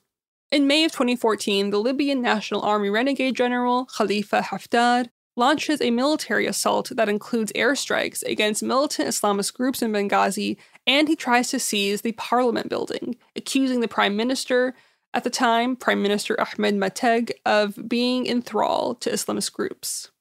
In 0.52 0.66
May 0.66 0.86
of 0.86 0.92
2014, 0.92 1.70
the 1.70 1.80
Libyan 1.80 2.20
National 2.20 2.64
Army 2.64 2.90
renegade 2.90 3.36
general 3.36 3.86
Khalifa 3.86 4.42
Haftar 4.42 5.10
launches 5.36 5.80
a 5.82 5.92
military 5.92 6.48
assault 6.48 6.92
that 6.96 7.08
includes 7.08 7.54
airstrikes 7.54 8.24
against 8.24 8.64
militant 8.64 9.08
Islamist 9.08 9.54
groups 9.54 9.84
in 9.84 9.92
Benghazi, 9.92 10.58
and 10.88 11.08
he 11.08 11.16
tries 11.16 11.50
to 11.50 11.60
seize 11.60 12.02
the 12.02 12.14
parliament 12.14 12.70
building, 12.70 13.16
accusing 13.36 13.82
the 13.82 13.88
prime 13.88 14.16
minister 14.16 14.74
at 15.14 15.24
the 15.24 15.30
time, 15.30 15.76
Prime 15.76 16.02
Minister 16.02 16.40
Ahmed 16.40 16.76
Maiteeq 16.76 17.32
of 17.46 17.90
being 17.90 18.26
in 18.26 18.42
thrall 18.42 18.96
to 18.96 19.10
Islamist 19.10 19.54
groups. 19.54 20.12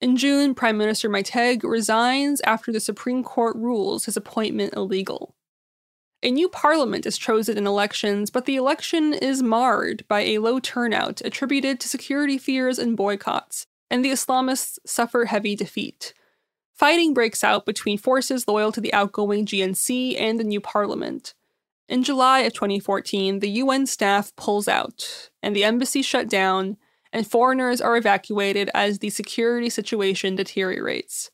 In 0.00 0.16
June, 0.16 0.54
Prime 0.54 0.76
Minister 0.76 1.08
Maiteeq 1.08 1.62
resigns 1.62 2.40
after 2.44 2.72
the 2.72 2.80
Supreme 2.80 3.22
Court 3.22 3.54
rules 3.56 4.06
his 4.06 4.16
appointment 4.16 4.74
illegal. 4.74 5.36
A 6.24 6.30
new 6.30 6.48
parliament 6.48 7.06
is 7.06 7.18
chosen 7.18 7.56
in 7.56 7.66
elections, 7.66 8.30
but 8.30 8.44
the 8.44 8.56
election 8.56 9.12
is 9.14 9.42
marred 9.42 10.04
by 10.08 10.20
a 10.20 10.38
low 10.38 10.58
turnout 10.58 11.20
attributed 11.24 11.78
to 11.80 11.88
security 11.88 12.38
fears 12.38 12.78
and 12.78 12.96
boycotts, 12.96 13.66
and 13.90 14.04
the 14.04 14.10
Islamists 14.10 14.78
suffer 14.84 15.26
heavy 15.26 15.54
defeat. 15.54 16.14
Fighting 16.74 17.14
breaks 17.14 17.44
out 17.44 17.66
between 17.66 17.98
forces 17.98 18.48
loyal 18.48 18.72
to 18.72 18.80
the 18.80 18.92
outgoing 18.92 19.46
GNC 19.46 20.20
and 20.20 20.40
the 20.40 20.44
new 20.44 20.60
parliament. 20.60 21.34
In 21.92 22.02
July 22.02 22.38
of 22.38 22.54
2014, 22.54 23.40
the 23.40 23.50
UN 23.50 23.84
staff 23.84 24.34
pulls 24.34 24.66
out, 24.66 25.28
and 25.42 25.54
the 25.54 25.64
embassy 25.64 26.00
shut 26.00 26.26
down, 26.26 26.78
and 27.12 27.30
foreigners 27.30 27.82
are 27.82 27.98
evacuated 27.98 28.70
as 28.72 29.00
the 29.00 29.10
security 29.10 29.68
situation 29.68 30.34
deteriorates. 30.34 31.30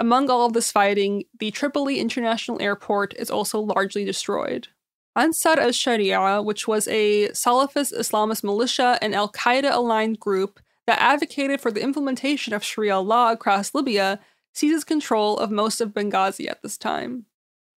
Among 0.00 0.28
all 0.28 0.46
of 0.46 0.52
this 0.52 0.72
fighting, 0.72 1.22
the 1.38 1.52
Tripoli 1.52 2.00
International 2.00 2.60
Airport 2.60 3.14
is 3.14 3.30
also 3.30 3.60
largely 3.60 4.04
destroyed. 4.04 4.66
Ansar 5.14 5.60
al 5.60 5.70
Sharia, 5.70 6.42
which 6.42 6.66
was 6.66 6.88
a 6.88 7.28
Salafist 7.28 7.96
Islamist 7.96 8.42
militia 8.42 8.98
and 9.00 9.14
Al 9.14 9.30
Qaeda 9.30 9.72
aligned 9.72 10.18
group 10.18 10.58
that 10.88 11.00
advocated 11.00 11.60
for 11.60 11.70
the 11.70 11.82
implementation 11.82 12.52
of 12.52 12.64
Sharia 12.64 12.98
law 12.98 13.30
across 13.30 13.72
Libya, 13.72 14.18
seizes 14.52 14.82
control 14.82 15.38
of 15.38 15.52
most 15.52 15.80
of 15.80 15.94
Benghazi 15.94 16.50
at 16.50 16.62
this 16.64 16.76
time. 16.76 17.26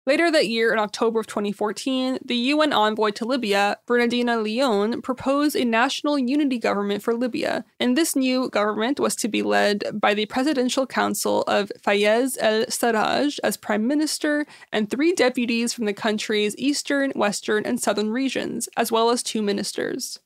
Later 0.07 0.29
that 0.29 0.47
year, 0.47 0.71
in 0.71 0.77
October 0.77 1.19
of 1.19 1.25
2014, 1.25 2.19
the 2.23 2.35
UN 2.35 2.71
envoy 2.71 3.09
to 3.11 3.25
Libya, 3.25 3.77
Bernardino 3.87 4.39
Leon, 4.39 5.01
proposed 5.01 5.55
a 5.55 5.65
national 5.65 6.19
unity 6.19 6.59
government 6.59 7.01
for 7.01 7.15
Libya, 7.15 7.65
and 7.79 7.97
this 7.97 8.15
new 8.15 8.47
government 8.49 8.99
was 8.99 9.15
to 9.15 9.27
be 9.27 9.41
led 9.41 9.83
by 9.93 10.13
the 10.13 10.27
Presidential 10.27 10.85
Council 10.85 11.41
of 11.47 11.71
Fayez 11.83 12.37
el 12.39 12.65
Sarraj 12.65 13.39
as 13.43 13.57
prime 13.57 13.87
minister 13.87 14.45
and 14.71 14.91
three 14.91 15.11
deputies 15.11 15.73
from 15.73 15.85
the 15.85 15.93
country's 15.93 16.55
eastern, 16.55 17.09
western, 17.15 17.65
and 17.65 17.81
southern 17.81 18.11
regions, 18.11 18.69
as 18.77 18.91
well 18.91 19.09
as 19.09 19.23
two 19.23 19.41
ministers. 19.41 20.19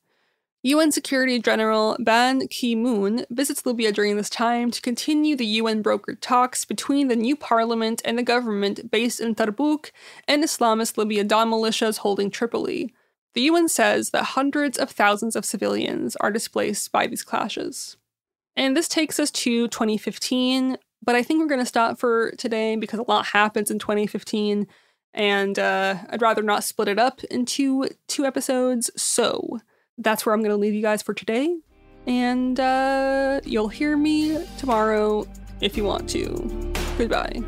UN 0.62 0.92
Security 0.92 1.38
General 1.38 1.96
Ban 2.00 2.46
Ki 2.48 2.74
moon 2.74 3.24
visits 3.30 3.64
Libya 3.64 3.92
during 3.92 4.18
this 4.18 4.28
time 4.28 4.70
to 4.70 4.82
continue 4.82 5.34
the 5.34 5.46
UN 5.46 5.82
brokered 5.82 6.18
talks 6.20 6.66
between 6.66 7.08
the 7.08 7.16
new 7.16 7.34
parliament 7.34 8.02
and 8.04 8.18
the 8.18 8.22
government 8.22 8.90
based 8.90 9.20
in 9.20 9.34
Tobruk 9.34 9.90
and 10.28 10.44
Islamist 10.44 10.98
Libya 10.98 11.24
Dawn 11.24 11.50
militias 11.50 11.98
holding 11.98 12.30
Tripoli. 12.30 12.92
The 13.32 13.40
UN 13.42 13.68
says 13.68 14.10
that 14.10 14.24
hundreds 14.24 14.76
of 14.76 14.90
thousands 14.90 15.34
of 15.34 15.46
civilians 15.46 16.14
are 16.16 16.30
displaced 16.30 16.92
by 16.92 17.06
these 17.06 17.22
clashes. 17.22 17.96
And 18.54 18.76
this 18.76 18.88
takes 18.88 19.18
us 19.18 19.30
to 19.30 19.66
2015, 19.68 20.76
but 21.02 21.14
I 21.14 21.22
think 21.22 21.40
we're 21.40 21.46
going 21.46 21.60
to 21.60 21.66
stop 21.66 21.98
for 21.98 22.32
today 22.32 22.76
because 22.76 23.00
a 23.00 23.08
lot 23.08 23.26
happens 23.26 23.70
in 23.70 23.78
2015, 23.78 24.66
and 25.14 25.58
uh, 25.58 25.94
I'd 26.10 26.20
rather 26.20 26.42
not 26.42 26.64
split 26.64 26.88
it 26.88 26.98
up 26.98 27.24
into 27.24 27.88
two 28.08 28.26
episodes. 28.26 28.90
So, 28.94 29.60
that's 30.00 30.26
where 30.26 30.34
I'm 30.34 30.40
going 30.40 30.50
to 30.50 30.56
leave 30.56 30.74
you 30.74 30.82
guys 30.82 31.02
for 31.02 31.14
today. 31.14 31.56
And 32.06 32.58
uh, 32.58 33.40
you'll 33.44 33.68
hear 33.68 33.96
me 33.96 34.44
tomorrow 34.58 35.26
if 35.60 35.76
you 35.76 35.84
want 35.84 36.08
to. 36.10 36.72
Goodbye. 36.98 37.42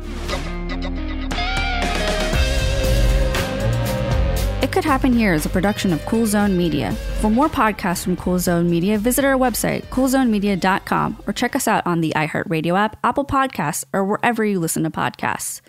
It 4.61 4.71
Could 4.71 4.85
Happen 4.85 5.11
Here 5.11 5.33
is 5.33 5.45
a 5.45 5.49
production 5.49 5.91
of 5.91 6.05
Cool 6.05 6.25
Zone 6.25 6.57
Media. 6.57 6.93
For 7.19 7.29
more 7.29 7.49
podcasts 7.49 8.03
from 8.03 8.15
Cool 8.15 8.39
Zone 8.39 8.69
Media, 8.69 8.97
visit 8.97 9.25
our 9.25 9.37
website, 9.37 9.83
coolzonemedia.com, 9.87 11.23
or 11.27 11.33
check 11.33 11.55
us 11.55 11.67
out 11.67 11.85
on 11.85 11.99
the 11.99 12.13
iHeartRadio 12.15 12.77
app, 12.77 12.97
Apple 13.03 13.25
Podcasts, 13.25 13.83
or 13.91 14.05
wherever 14.05 14.45
you 14.45 14.59
listen 14.59 14.83
to 14.83 14.89
podcasts. 14.89 15.59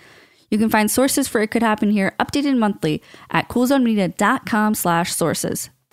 You 0.49 0.59
can 0.59 0.71
find 0.71 0.89
sources 0.89 1.27
for 1.27 1.41
It 1.41 1.51
Could 1.51 1.63
Happen 1.63 1.91
Here 1.91 2.15
updated 2.21 2.57
monthly 2.57 3.03
at 3.31 3.49
coolzonemedia.com 3.49 4.77
slash 4.77 5.13
sources. 5.13 5.71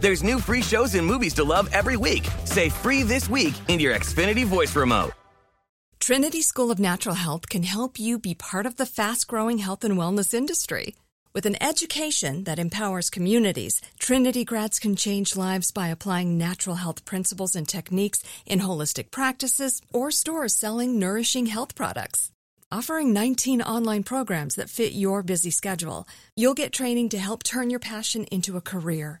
There's 0.00 0.22
new 0.22 0.40
free 0.40 0.62
shows 0.62 0.94
and 0.94 1.06
movies 1.06 1.34
to 1.34 1.44
love 1.44 1.68
every 1.72 1.96
week. 1.96 2.28
Say 2.44 2.70
free 2.70 3.02
this 3.02 3.28
week 3.28 3.54
in 3.68 3.80
your 3.80 3.94
Xfinity 3.94 4.44
voice 4.44 4.74
remote. 4.76 5.12
Trinity 6.00 6.40
School 6.40 6.70
of 6.70 6.78
Natural 6.78 7.14
Health 7.14 7.50
can 7.50 7.62
help 7.62 8.00
you 8.00 8.18
be 8.18 8.34
part 8.34 8.64
of 8.64 8.76
the 8.76 8.86
fast 8.86 9.28
growing 9.28 9.58
health 9.58 9.84
and 9.84 9.98
wellness 9.98 10.32
industry. 10.32 10.94
With 11.34 11.44
an 11.44 11.62
education 11.62 12.44
that 12.44 12.58
empowers 12.58 13.10
communities, 13.10 13.82
Trinity 13.98 14.42
grads 14.42 14.78
can 14.78 14.96
change 14.96 15.36
lives 15.36 15.70
by 15.70 15.88
applying 15.88 16.38
natural 16.38 16.76
health 16.76 17.04
principles 17.04 17.54
and 17.54 17.68
techniques 17.68 18.22
in 18.46 18.60
holistic 18.60 19.10
practices 19.10 19.82
or 19.92 20.10
stores 20.10 20.56
selling 20.56 20.98
nourishing 20.98 21.46
health 21.46 21.74
products. 21.74 22.32
Offering 22.72 23.12
19 23.12 23.60
online 23.60 24.02
programs 24.02 24.54
that 24.54 24.70
fit 24.70 24.94
your 24.94 25.22
busy 25.22 25.50
schedule, 25.50 26.08
you'll 26.34 26.54
get 26.54 26.72
training 26.72 27.10
to 27.10 27.18
help 27.18 27.42
turn 27.42 27.68
your 27.68 27.78
passion 27.78 28.24
into 28.32 28.56
a 28.56 28.62
career. 28.62 29.20